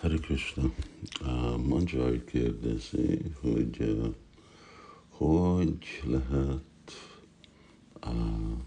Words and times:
Hare 0.00 0.18
Krishna. 0.18 0.70
Uh, 1.20 1.56
Manjari 1.56 2.24
kérdezi, 2.24 3.18
hogy 3.40 3.76
uh, 3.80 4.14
hogy 5.08 6.02
lehet 6.04 6.62
uh, 8.06 8.58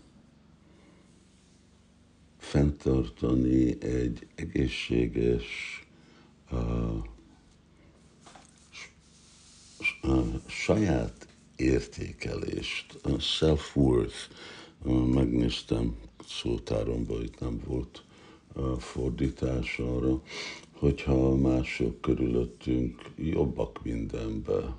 fenntartani 2.38 3.83
egy 3.83 4.27
egészséges 4.35 5.46
uh, 6.51 7.04
uh, 10.04 10.41
saját 10.47 11.27
értékelést, 11.55 13.00
a 13.04 13.20
self-worth, 13.20 14.29
megnéztem 15.13 15.97
szótáromban, 16.27 17.23
itt 17.23 17.39
nem 17.39 17.59
volt 17.65 18.04
fordítás 18.77 19.79
arra, 19.79 20.21
hogyha 20.71 21.35
mások 21.35 22.02
körülöttünk 22.02 23.11
jobbak 23.16 23.84
mindenbe, 23.84 24.75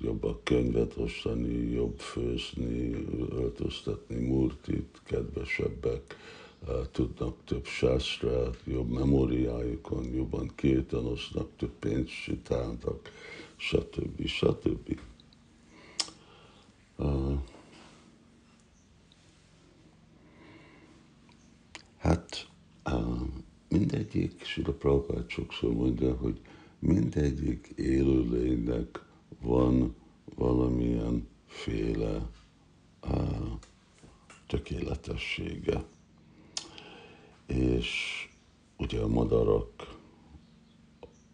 jobbak 0.00 0.44
könyvet 0.44 0.96
osztani, 0.96 1.70
jobb 1.70 1.98
főzni, 1.98 3.06
öltöztetni 3.30 4.26
murtit, 4.26 5.00
kedvesebbek, 5.04 6.16
tudnak 6.90 7.36
több 7.44 7.64
sástrát, 7.64 8.56
jobb 8.64 8.88
memóriájukon, 8.88 10.04
jobban 10.14 10.50
kétanoznak, 10.54 11.48
több 11.56 11.72
pénzt 11.78 12.12
csinálnak, 12.22 13.12
stb. 13.56 14.26
stb. 14.26 14.98
Hát 16.98 17.55
mindegyik, 24.12 24.44
Sula 24.44 24.72
Prabhupád 24.72 25.30
sokszor 25.30 25.72
mondja, 25.72 26.14
hogy 26.14 26.40
mindegyik 26.78 27.72
élőlénynek 27.76 29.04
van 29.40 29.94
valamilyen 30.34 31.28
féle 31.46 32.28
uh, 33.02 33.50
tökéletessége. 34.46 35.84
És 37.46 37.88
ugye 38.76 39.00
a 39.00 39.08
madarak 39.08 39.96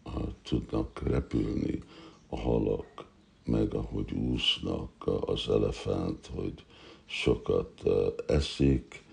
uh, 0.05 0.13
tudnak 0.43 1.01
repülni, 1.03 1.79
a 2.27 2.39
halak, 2.39 3.05
meg 3.45 3.73
ahogy 3.73 4.11
úsznak, 4.11 5.07
az 5.25 5.49
elefánt, 5.49 6.29
hogy 6.35 6.65
sokat 7.05 7.81
uh, 7.83 8.07
eszik, 8.27 9.03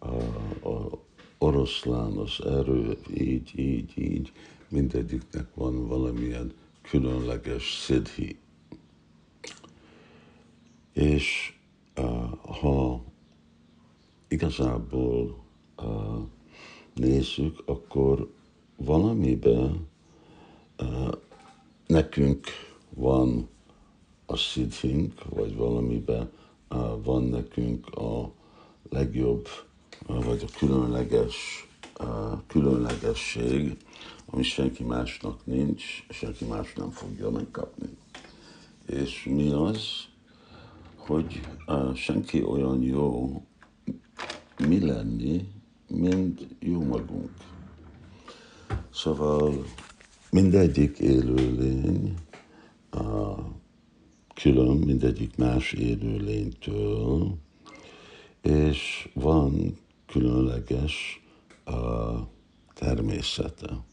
uh, 0.00 0.66
a, 0.66 1.06
oroszlán, 1.38 2.16
az 2.16 2.44
erő, 2.44 2.98
így, 3.14 3.58
így, 3.58 3.92
így, 3.98 4.32
mindegyiknek 4.68 5.54
van 5.54 5.86
valamilyen 5.86 6.52
különleges 6.82 7.74
szidhi. 7.74 8.38
És 10.92 11.54
uh, 11.96 12.32
ha 12.60 13.02
igazából 14.28 15.44
uh, 15.82 16.18
nézzük, 16.94 17.62
akkor 17.64 18.30
valamiben 18.76 19.86
uh, 20.78 21.12
nekünk 21.86 22.46
van 22.90 23.48
a 24.26 24.36
szidhink, 24.36 25.24
vagy 25.28 25.56
valamiben 25.56 26.30
van 27.02 27.24
nekünk 27.24 27.88
a 27.96 28.32
legjobb 28.88 29.48
vagy 30.06 30.44
a 30.46 30.58
különleges, 30.58 31.68
különlegesség, 32.46 33.76
ami 34.26 34.42
senki 34.42 34.84
másnak 34.84 35.46
nincs, 35.46 35.84
senki 36.08 36.44
más 36.44 36.72
nem 36.72 36.90
fogja 36.90 37.30
megkapni. 37.30 37.88
És 38.86 39.24
mi 39.24 39.50
az, 39.50 39.80
hogy 40.96 41.40
senki 41.94 42.42
olyan 42.42 42.82
jó 42.82 43.42
mi 44.66 44.80
lenni, 44.80 45.48
mint 45.88 46.46
jó 46.58 46.84
magunk. 46.84 47.30
Szóval 48.92 49.64
mindegyik 50.30 50.98
élőlény 50.98 52.14
a 52.90 53.34
külön, 54.34 54.76
mindegyik 54.76 55.36
más 55.36 55.72
élőlénytől, 55.72 57.36
és 58.42 59.08
van 59.14 59.78
különleges 60.08 61.22
a 61.64 61.72
természete. 62.74 63.84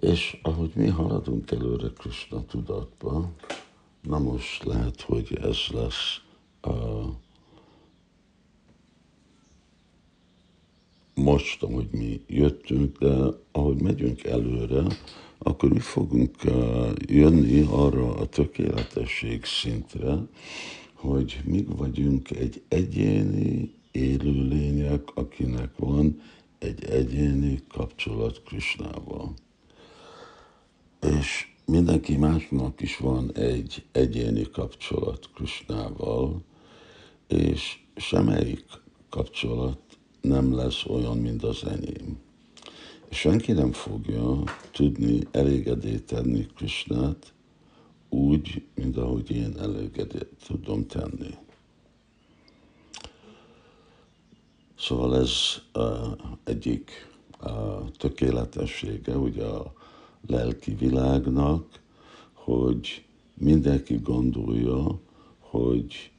És 0.00 0.38
ahogy 0.42 0.72
mi 0.74 0.88
haladunk 0.88 1.50
előre 1.50 1.88
Krishna 1.88 2.44
tudatba, 2.46 3.32
na 4.02 4.18
most 4.18 4.64
lehet, 4.64 5.00
hogy 5.00 5.38
ez 5.42 5.58
lesz 5.72 6.20
a 6.60 6.72
most, 11.14 11.62
ahogy 11.62 11.88
mi 11.90 12.20
jöttünk, 12.26 12.98
de 12.98 13.26
ahogy 13.52 13.82
megyünk 13.82 14.24
előre, 14.24 14.82
akkor 15.38 15.72
mi 15.72 15.78
fogunk 15.78 16.36
jönni 17.06 17.66
arra 17.70 18.14
a 18.14 18.26
tökéletesség 18.26 19.44
szintre, 19.44 20.18
hogy 20.94 21.40
mi 21.44 21.64
vagyunk 21.76 22.30
egy 22.30 22.62
egyéni 22.68 23.74
akinek 25.42 25.76
van 25.76 26.20
egy 26.58 26.84
egyéni 26.84 27.60
kapcsolat 27.68 28.42
Krisnával. 28.42 29.34
És 31.00 31.46
mindenki 31.64 32.16
másnak 32.16 32.80
is 32.80 32.96
van 32.96 33.32
egy 33.34 33.84
egyéni 33.92 34.50
kapcsolat 34.50 35.30
Krisnával, 35.34 36.42
és 37.28 37.78
semmelyik 37.96 38.64
kapcsolat 39.08 39.80
nem 40.20 40.54
lesz 40.54 40.84
olyan, 40.86 41.18
mint 41.18 41.42
az 41.42 41.64
enyém. 41.64 42.18
És 43.08 43.16
senki 43.18 43.52
nem 43.52 43.72
fogja 43.72 44.42
tudni 44.70 45.18
elégedét 45.30 46.04
tenni 46.06 46.46
Krisnát 46.56 47.32
úgy, 48.08 48.62
mint 48.74 48.96
ahogy 48.96 49.30
én 49.30 49.54
elégedét 49.58 50.28
tudom 50.46 50.86
tenni. 50.86 51.34
Szóval 54.82 55.16
ez 55.16 55.30
egyik 56.44 57.10
tökéletessége 57.96 59.16
ugye 59.16 59.44
a 59.44 59.72
lelki 60.26 60.74
világnak, 60.74 61.80
hogy 62.32 63.04
mindenki 63.34 63.96
gondolja, 63.96 65.00
hogy 65.38 66.10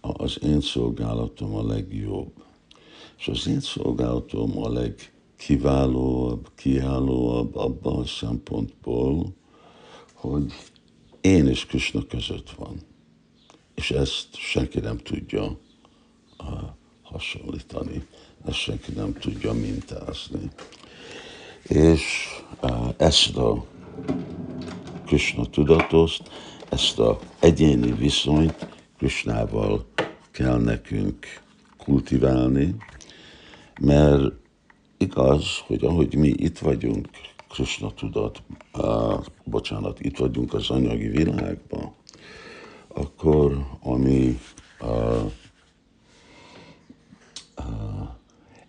az 0.00 0.42
én 0.42 0.60
szolgálatom 0.60 1.54
a 1.54 1.66
legjobb. 1.66 2.32
És 3.18 3.28
az 3.28 3.46
én 3.46 3.60
szolgálatom 3.60 4.62
a 4.62 4.72
legkiválóbb, 4.72 6.50
kiállóabb 6.54 7.56
abban 7.56 7.98
a 7.98 8.06
szempontból, 8.06 9.34
hogy 10.14 10.52
én 11.20 11.46
és 11.46 11.66
Krishna 11.66 12.06
között 12.06 12.50
van. 12.50 12.80
És 13.74 13.90
ezt 13.90 14.34
senki 14.34 14.80
nem 14.80 14.96
tudja 14.96 15.58
hasonlítani. 17.10 18.06
Ezt 18.46 18.56
senki 18.58 18.92
nem 18.92 19.12
tudja 19.12 19.52
mintázni. 19.52 20.50
És 21.62 22.28
ezt 22.96 23.36
a 23.36 23.64
Krishna 25.06 25.44
tudatot, 25.44 26.30
ezt 26.68 26.98
a 26.98 27.18
egyéni 27.40 27.92
viszonyt 27.92 28.68
Krishnával 28.96 29.86
kell 30.30 30.58
nekünk 30.58 31.26
kultiválni, 31.76 32.74
mert 33.80 34.32
igaz, 34.96 35.44
hogy 35.66 35.84
ahogy 35.84 36.14
mi 36.14 36.28
itt 36.28 36.58
vagyunk, 36.58 37.08
Krishna 37.48 37.94
tudat, 37.94 38.42
uh, 38.74 39.24
bocsánat, 39.44 40.00
itt 40.00 40.16
vagyunk 40.16 40.54
az 40.54 40.70
anyagi 40.70 41.08
világban, 41.08 41.92
akkor 42.88 43.66
ami 43.82 44.38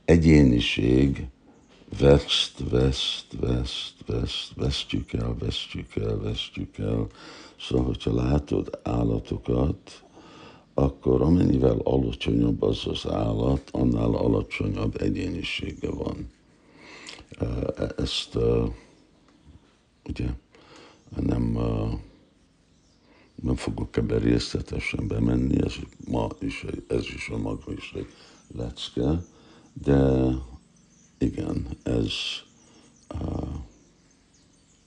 egyéniség 0.09 1.27
veszt, 1.99 2.69
veszt, 2.69 3.25
veszt, 3.39 3.93
veszt, 4.05 4.53
vesztjük 4.55 5.13
el, 5.13 5.35
vesztjük 5.39 5.95
el, 5.95 6.17
vesztjük 6.17 6.77
el. 6.77 7.07
Szóval, 7.59 7.85
hogyha 7.85 8.13
látod 8.13 8.79
állatokat, 8.83 10.03
akkor 10.73 11.21
amennyivel 11.21 11.77
alacsonyabb 11.83 12.61
az 12.61 12.87
az 12.87 13.11
állat, 13.11 13.69
annál 13.71 14.13
alacsonyabb 14.13 15.01
egyénisége 15.01 15.89
van. 15.89 16.31
E, 17.29 17.47
ezt 17.97 18.37
ugye 20.09 20.29
nem, 21.19 21.57
nem 23.41 23.55
fogok 23.55 23.97
ebbe 23.97 24.17
részletesen 24.17 25.07
bemenni, 25.07 25.63
ez 25.63 25.75
ma 26.07 26.27
is, 26.39 26.65
ez 26.87 27.05
is 27.15 27.29
a 27.29 27.37
maga 27.37 27.71
is 27.71 27.91
egy 27.95 28.07
lecke, 28.55 29.23
de 29.83 30.31
igen, 31.17 31.67
ez, 31.83 32.13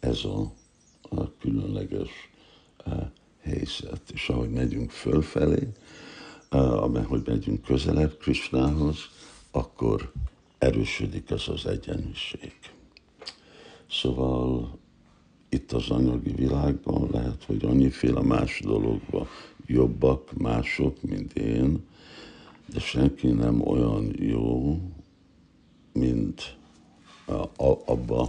ez 0.01 0.25
a, 0.25 0.53
a 1.03 1.37
különleges 1.39 2.11
helyzet. 3.41 4.11
És 4.13 4.29
ahogy 4.29 4.51
megyünk 4.51 4.91
fölfelé, 4.91 5.69
hogy 7.07 7.23
megyünk 7.25 7.63
közelebb 7.63 8.17
Krisnához, 8.17 8.99
akkor 9.51 10.13
erősödik 10.59 11.31
ez 11.31 11.49
az 11.49 11.67
egyenlőség. 11.67 12.53
Szóval 13.91 14.79
itt 15.49 15.73
az 15.73 15.91
anyagi 15.91 16.31
világban 16.31 17.09
lehet, 17.11 17.45
hogy 17.45 17.65
annyiféle 17.65 18.23
más 18.23 18.61
dologban 18.61 19.27
jobbak 19.67 20.33
mások, 20.33 21.03
mint 21.03 21.33
én, 21.33 21.85
senki 22.79 23.29
nem 23.29 23.67
olyan 23.67 24.13
jó, 24.19 24.79
mint 25.93 26.57
abba, 27.85 28.29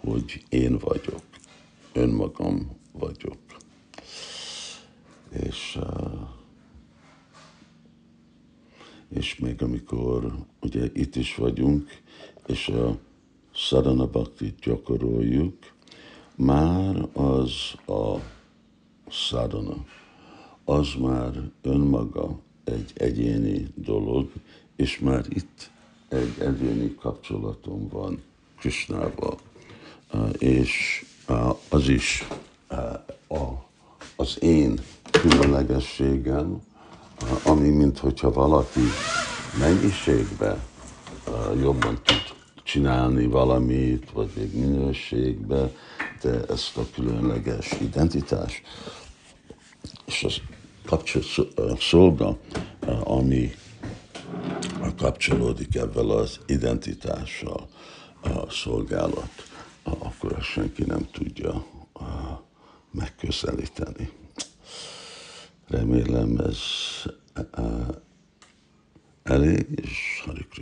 hogy 0.00 0.44
én 0.48 0.78
vagyok, 0.78 1.22
önmagam 1.92 2.70
vagyok. 2.92 3.38
És, 5.30 5.78
és 9.08 9.38
még 9.38 9.62
amikor 9.62 10.32
ugye 10.60 10.90
itt 10.92 11.16
is 11.16 11.34
vagyunk, 11.34 12.02
és 12.46 12.68
a 12.68 12.98
Sadhana 13.54 14.06
Bhakti 14.06 14.54
gyakoroljuk, 14.62 15.72
már 16.36 17.08
az 17.12 17.52
a 17.86 18.18
sadhana, 19.08 19.84
az 20.64 20.94
már 21.00 21.50
önmaga 21.62 22.38
egy 22.64 22.90
egyéni 22.94 23.68
dolog, 23.74 24.30
és 24.76 24.98
már 24.98 25.24
itt 25.28 25.70
egy 26.08 26.32
egyéni 26.38 26.94
kapcsolatom 26.94 27.88
van 27.88 28.22
Krisnával. 28.58 29.38
És 30.38 31.04
az 31.68 31.88
is 31.88 32.26
az 34.16 34.36
én 34.40 34.80
különlegességem, 35.10 36.62
ami 37.44 37.68
mint 37.68 37.98
hogyha 37.98 38.32
valaki 38.32 38.80
mennyiségbe 39.58 40.58
jobban 41.60 41.94
tud 42.04 42.22
csinálni 42.62 43.26
valamit, 43.26 44.10
vagy 44.10 44.30
még 44.36 44.54
minőségbe, 44.54 45.72
de 46.22 46.44
ezt 46.48 46.76
a 46.76 46.86
különleges 46.94 47.72
identitás, 47.80 48.62
és 50.04 50.24
az 50.24 50.40
kapcsolat 50.84 51.80
szolga, 51.80 52.38
ami 53.04 53.54
kapcsolódik 54.96 55.74
ebben 55.74 56.08
az 56.08 56.40
identitással 56.46 57.68
a 58.22 58.50
szolgálat, 58.50 59.30
akkor 59.82 60.32
azt 60.32 60.46
senki 60.46 60.84
nem 60.84 61.08
tudja 61.12 61.66
megközelíteni. 62.90 64.10
Remélem 65.68 66.36
ez 66.36 66.58
elég, 69.22 69.66
és 69.82 70.24